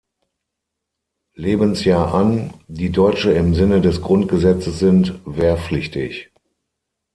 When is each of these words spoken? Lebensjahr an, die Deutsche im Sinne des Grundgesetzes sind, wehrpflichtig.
Lebensjahr 1.35 2.15
an, 2.15 2.53
die 2.67 2.89
Deutsche 2.91 3.33
im 3.33 3.53
Sinne 3.53 3.81
des 3.81 4.01
Grundgesetzes 4.01 4.79
sind, 4.79 5.21
wehrpflichtig. 5.27 6.31